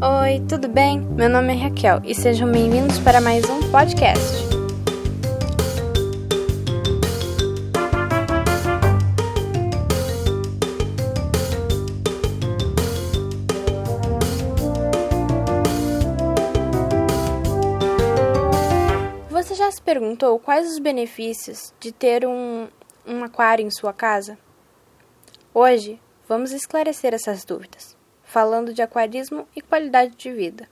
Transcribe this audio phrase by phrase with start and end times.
[0.00, 1.00] Oi, tudo bem?
[1.00, 4.44] Meu nome é Raquel e sejam bem-vindos para mais um podcast.
[19.30, 22.68] Você já se perguntou quais os benefícios de ter um,
[23.04, 24.38] um aquário em sua casa?
[25.52, 30.68] Hoje vamos esclarecer essas dúvidas, falando de aquarismo e qualidade de vida.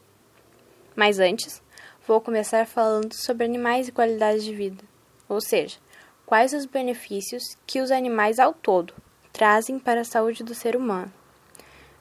[0.94, 1.62] Mas antes,
[2.06, 4.84] vou começar falando sobre animais e qualidade de vida,
[5.28, 5.78] ou seja,
[6.26, 8.94] quais os benefícios que os animais ao todo
[9.32, 11.12] trazem para a saúde do ser humano.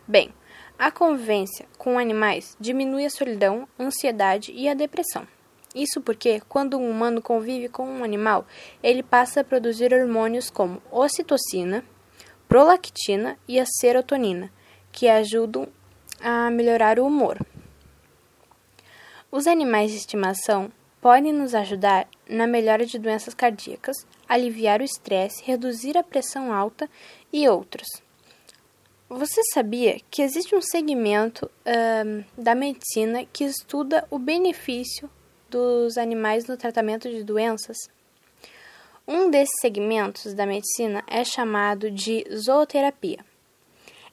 [0.08, 0.34] Bem,
[0.78, 5.28] a convivência com animais diminui a solidão, ansiedade e a depressão.
[5.74, 8.46] Isso porque, quando um humano convive com um animal,
[8.84, 11.84] ele passa a produzir hormônios como ocitocina,
[12.52, 14.52] prolactina e a serotonina,
[14.92, 15.70] que ajudam
[16.20, 17.40] a melhorar o humor.
[19.32, 25.42] Os animais de estimação podem nos ajudar na melhora de doenças cardíacas, aliviar o estresse,
[25.46, 26.90] reduzir a pressão alta
[27.32, 27.88] e outros.
[29.08, 35.10] Você sabia que existe um segmento uh, da medicina que estuda o benefício
[35.50, 37.78] dos animais no tratamento de doenças?
[39.08, 43.26] Um desses segmentos da medicina é chamado de zooterapia.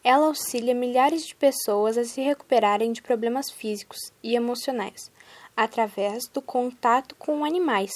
[0.03, 5.11] Ela auxilia milhares de pessoas a se recuperarem de problemas físicos e emocionais
[5.55, 7.93] através do contato com animais.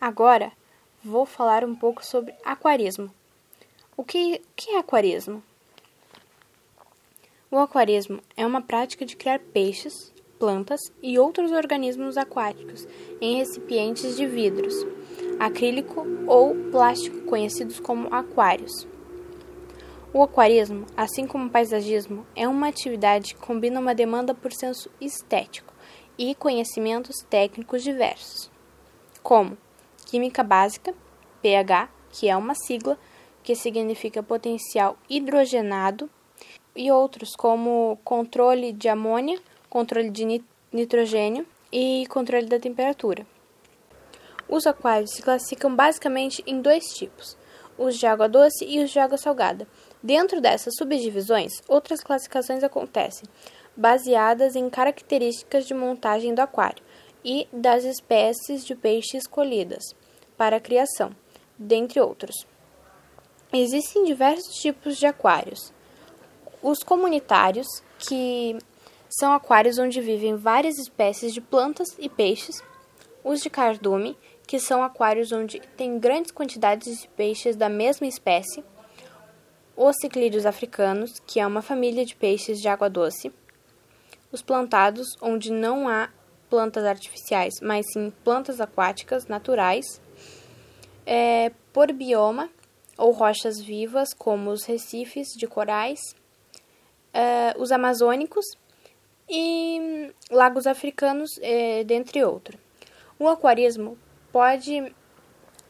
[0.00, 0.50] Agora,
[1.04, 3.12] vou falar um pouco sobre aquarismo.
[3.96, 5.42] O que, o que é aquarismo?
[7.50, 12.88] O aquarismo é uma prática de criar peixes, plantas e outros organismos aquáticos
[13.20, 14.74] em recipientes de vidros,
[15.44, 18.86] acrílico ou plástico conhecidos como aquários.
[20.14, 24.88] O aquarismo, assim como o paisagismo, é uma atividade que combina uma demanda por senso
[25.00, 25.74] estético
[26.16, 28.48] e conhecimentos técnicos diversos,
[29.20, 29.58] como
[30.06, 30.94] química básica,
[31.40, 32.96] pH, que é uma sigla
[33.42, 36.08] que significa potencial hidrogenado,
[36.76, 40.42] e outros como controle de amônia, controle de
[40.72, 43.26] nitrogênio e controle da temperatura.
[44.52, 47.38] Os aquários se classificam basicamente em dois tipos:
[47.78, 49.66] os de água doce e os de água salgada.
[50.02, 53.26] Dentro dessas subdivisões, outras classificações acontecem,
[53.74, 56.84] baseadas em características de montagem do aquário
[57.24, 59.96] e das espécies de peixe escolhidas
[60.36, 61.16] para a criação,
[61.58, 62.46] dentre outros.
[63.54, 65.72] Existem diversos tipos de aquários.
[66.62, 67.66] Os comunitários,
[67.98, 68.58] que
[69.08, 72.62] são aquários onde vivem várias espécies de plantas e peixes,
[73.24, 74.16] os de cardume,
[74.52, 78.62] que são aquários onde tem grandes quantidades de peixes da mesma espécie,
[79.74, 83.32] os ciclídeos africanos, que é uma família de peixes de água doce,
[84.30, 86.10] os plantados, onde não há
[86.50, 89.86] plantas artificiais, mas sim plantas aquáticas naturais,
[91.06, 92.50] é, por bioma
[92.98, 95.98] ou rochas vivas, como os recifes de corais,
[97.14, 98.44] é, os amazônicos,
[99.30, 102.60] e lagos africanos, eh, dentre outros.
[103.18, 103.96] O aquarismo
[104.32, 104.92] pode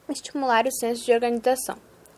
[0.09, 1.77] estimular o senso de organização.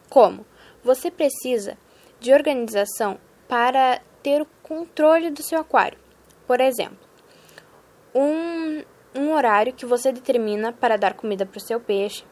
[0.08, 0.44] Como?
[0.82, 1.76] Você precisa
[2.20, 3.18] de organização
[3.48, 5.98] para ter o controle do seu aquário.
[6.46, 6.98] Por exemplo,
[8.14, 8.82] um,
[9.14, 12.24] um horário que você determina para dar comida para o seu peixe,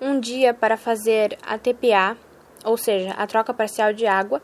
[0.00, 2.16] um dia para fazer a TPA,
[2.64, 4.42] ou seja, a troca parcial de água,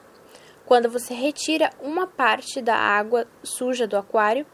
[0.65, 4.47] quando você retira uma parte da água suja do aquário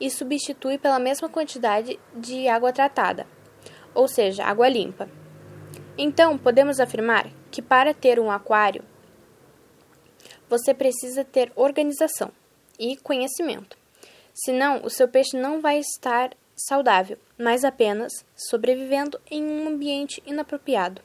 [0.00, 3.26] e substitui pela mesma quantidade de água tratada,
[3.94, 5.08] ou seja, água limpa.
[5.96, 8.84] Então, podemos afirmar que para ter um aquário,
[10.48, 12.30] você precisa ter organização
[12.78, 13.76] e conhecimento.
[14.32, 21.02] Senão, o seu peixe não vai estar saudável, mas apenas sobrevivendo em um ambiente inapropriado.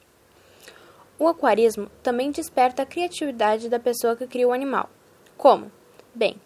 [1.17, 4.89] O aquarismo também desperta a criatividade da pessoa que cria o animal.
[5.37, 5.71] Como?
[6.13, 6.39] Bem,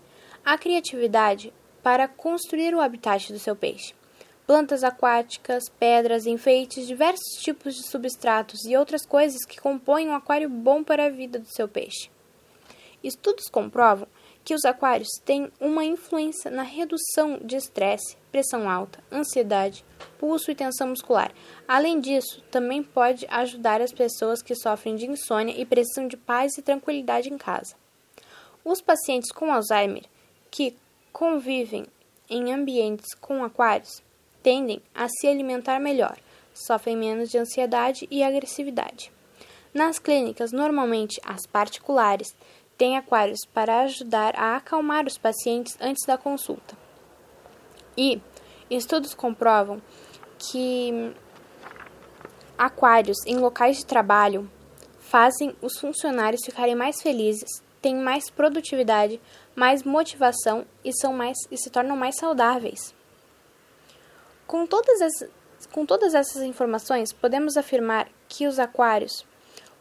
[0.45, 3.93] a criatividade para construir o habitat do seu peixe.
[4.47, 10.49] Plantas aquáticas, pedras, enfeites, diversos tipos de substratos e outras coisas que compõem um aquário
[10.49, 12.09] bom para a vida do seu peixe.
[13.03, 14.07] Estudos comprovam
[14.45, 19.83] que os aquários têm uma influência na redução de estresse, pressão alta, ansiedade,
[20.17, 21.33] pulso e tensão muscular.
[21.67, 26.57] Além disso, também pode ajudar as pessoas que sofrem de insônia e precisam de paz
[26.57, 27.75] e tranquilidade em casa.
[28.63, 30.05] Os pacientes com Alzheimer
[30.49, 30.73] que
[31.11, 31.85] convivem
[32.29, 34.01] em ambientes com aquários
[34.47, 36.17] tendem a se alimentar melhor,
[36.53, 39.11] sofrem menos de ansiedade e agressividade.
[39.73, 42.33] Nas clínicas, normalmente as particulares,
[42.77, 46.77] têm aquários para ajudar a acalmar os pacientes antes da consulta.
[47.97, 48.21] E
[48.69, 49.81] estudos comprovam
[50.39, 51.13] que
[52.57, 54.49] aquários em locais de trabalho
[54.97, 57.49] fazem os funcionários ficarem mais felizes,
[57.81, 59.19] têm mais produtividade,
[59.53, 62.95] mais motivação e são mais e se tornam mais saudáveis.
[64.47, 65.29] Com todas as
[65.71, 69.25] com todas essas informações, podemos afirmar que os aquários,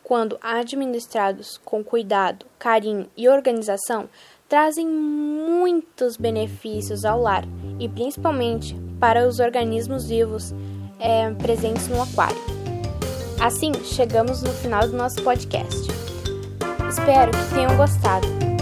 [0.03, 4.09] quando administrados com cuidado, carinho e organização,
[4.49, 7.45] trazem muitos benefícios ao lar
[7.79, 10.53] e principalmente para os organismos vivos
[10.99, 12.41] é, presentes no aquário.
[13.41, 15.89] Assim, chegamos no final do nosso podcast.
[16.89, 18.56] Espero que tenham gostado!